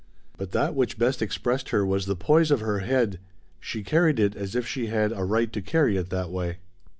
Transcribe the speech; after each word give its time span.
But 0.35 0.49
that 0.49 0.73
which 0.73 0.97
best 0.97 1.21
expressed 1.21 1.69
her 1.69 1.85
was 1.85 2.07
the 2.07 2.15
poise 2.15 2.49
of 2.49 2.59
her 2.59 2.79
head. 2.79 3.19
She 3.59 3.83
carried 3.83 4.19
it 4.19 4.35
as 4.35 4.55
if 4.55 4.65
she 4.65 4.87
had 4.87 5.11
a 5.11 5.23
right 5.23 5.53
to 5.53 5.61
carry 5.61 5.95
it 5.95 6.09
that 6.09 6.31
way. 6.31 6.57